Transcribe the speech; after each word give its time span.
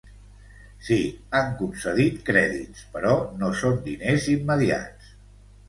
Sí, 0.87 0.97
han 1.39 1.51
concedit 1.59 2.17
crèdits, 2.31 2.83
però 2.97 3.13
no 3.45 3.53
són 3.63 3.79
diners 3.91 4.29
immediats. 4.37 5.17